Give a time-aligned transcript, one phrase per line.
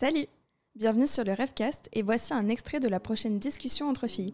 [0.00, 0.28] Salut
[0.76, 4.32] Bienvenue sur le Rêvecast et voici un extrait de la prochaine discussion entre filles.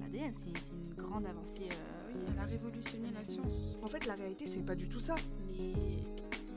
[0.00, 1.62] l'ADN, c'est une grande avancée.
[1.64, 3.76] euh, Oui, elle a révolutionné la science.
[3.82, 5.16] En fait, la réalité, c'est pas du tout ça.
[5.48, 5.64] mais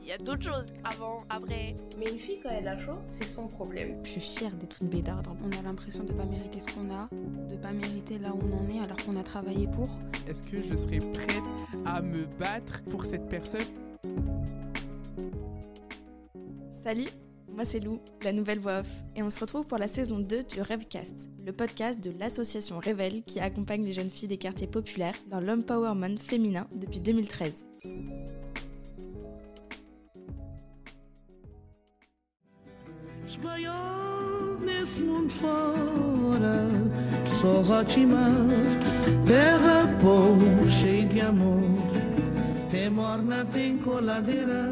[0.03, 1.75] il y a d'autres choses avant, après.
[1.97, 3.99] Mais une fille, quand elle a chaud, c'est son problème.
[4.03, 5.29] Je suis fière d'être une bédarde.
[5.43, 8.63] On a l'impression de pas mériter ce qu'on a, de pas mériter là où on
[8.63, 9.89] en est alors qu'on a travaillé pour.
[10.27, 11.41] Est-ce que je serais prête
[11.87, 13.65] à me battre pour cette personne?
[16.81, 17.09] Salut
[17.53, 20.43] Moi c'est Lou, la nouvelle voix off, et on se retrouve pour la saison 2
[20.43, 25.15] du Rêvecast, le podcast de l'association Révèle qui accompagne les jeunes filles des quartiers populaires
[25.27, 27.67] dans l'empowerment féminin depuis 2013.
[33.27, 36.65] Espanhol nesse mundo fora,
[37.25, 38.31] só ótima,
[39.25, 41.61] terra boa, cheia de amor,
[42.71, 44.71] tem morna, tem coladeira.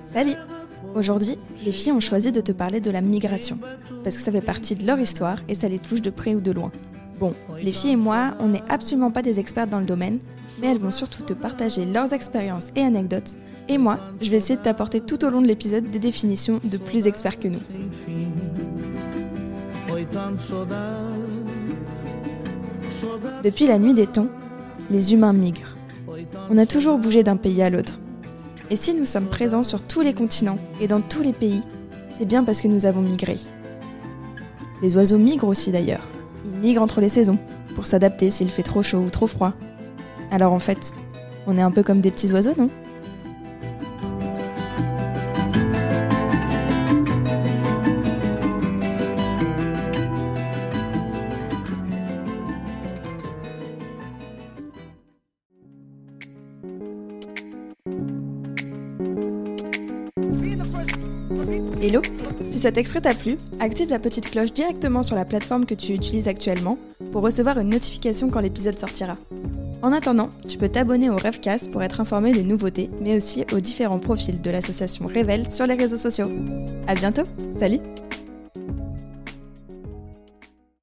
[0.00, 0.53] Salut
[0.94, 3.58] Aujourd'hui, les filles ont choisi de te parler de la migration,
[4.04, 6.40] parce que ça fait partie de leur histoire et ça les touche de près ou
[6.40, 6.70] de loin.
[7.18, 10.20] Bon, les filles et moi, on n'est absolument pas des experts dans le domaine,
[10.60, 13.36] mais elles vont surtout te partager leurs expériences et anecdotes,
[13.68, 16.76] et moi, je vais essayer de t'apporter tout au long de l'épisode des définitions de
[16.76, 17.60] plus experts que nous.
[23.42, 24.28] Depuis la nuit des temps,
[24.90, 25.76] les humains migrent.
[26.50, 27.98] On a toujours bougé d'un pays à l'autre.
[28.70, 31.62] Et si nous sommes présents sur tous les continents et dans tous les pays,
[32.16, 33.36] c'est bien parce que nous avons migré.
[34.82, 36.08] Les oiseaux migrent aussi d'ailleurs.
[36.44, 37.38] Ils migrent entre les saisons,
[37.74, 39.52] pour s'adapter s'il fait trop chaud ou trop froid.
[40.30, 40.94] Alors en fait,
[41.46, 42.70] on est un peu comme des petits oiseaux, non?
[61.80, 62.00] Hello
[62.46, 65.92] Si cet extrait t'a plu, active la petite cloche directement sur la plateforme que tu
[65.92, 66.78] utilises actuellement
[67.12, 69.16] pour recevoir une notification quand l'épisode sortira.
[69.82, 73.60] En attendant, tu peux t'abonner au Rêvecast pour être informé des nouveautés, mais aussi aux
[73.60, 76.30] différents profils de l'association Révèle sur les réseaux sociaux.
[76.86, 77.80] À bientôt Salut